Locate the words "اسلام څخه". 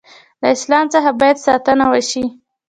0.55-1.09